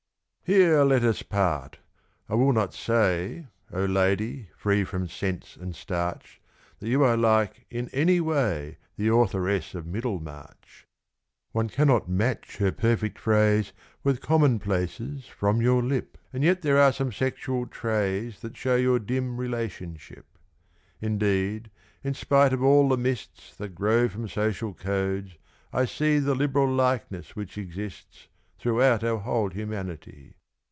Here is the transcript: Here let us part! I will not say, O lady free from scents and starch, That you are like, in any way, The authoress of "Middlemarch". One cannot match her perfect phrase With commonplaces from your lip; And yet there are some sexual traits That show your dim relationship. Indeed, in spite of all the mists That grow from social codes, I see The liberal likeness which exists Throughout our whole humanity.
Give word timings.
Here 0.59 0.83
let 0.83 1.01
us 1.05 1.21
part! 1.23 1.77
I 2.27 2.35
will 2.35 2.51
not 2.51 2.73
say, 2.73 3.47
O 3.71 3.85
lady 3.85 4.49
free 4.57 4.83
from 4.83 5.07
scents 5.07 5.55
and 5.55 5.73
starch, 5.73 6.41
That 6.79 6.89
you 6.89 7.03
are 7.05 7.15
like, 7.15 7.65
in 7.69 7.87
any 7.93 8.19
way, 8.19 8.77
The 8.97 9.07
authoress 9.13 9.73
of 9.75 9.85
"Middlemarch". 9.85 10.85
One 11.53 11.69
cannot 11.69 12.09
match 12.09 12.57
her 12.57 12.73
perfect 12.73 13.17
phrase 13.17 13.71
With 14.03 14.19
commonplaces 14.19 15.25
from 15.25 15.61
your 15.61 15.81
lip; 15.81 16.17
And 16.33 16.43
yet 16.43 16.63
there 16.63 16.77
are 16.81 16.91
some 16.91 17.13
sexual 17.13 17.65
traits 17.65 18.41
That 18.41 18.57
show 18.57 18.75
your 18.75 18.99
dim 18.99 19.37
relationship. 19.37 20.25
Indeed, 20.99 21.71
in 22.03 22.13
spite 22.13 22.51
of 22.51 22.61
all 22.61 22.89
the 22.89 22.97
mists 22.97 23.55
That 23.55 23.73
grow 23.73 24.09
from 24.09 24.27
social 24.27 24.73
codes, 24.73 25.37
I 25.71 25.85
see 25.85 26.19
The 26.19 26.35
liberal 26.35 26.69
likeness 26.75 27.37
which 27.37 27.57
exists 27.57 28.27
Throughout 28.59 29.01
our 29.01 29.17
whole 29.19 29.47
humanity. 29.49 30.35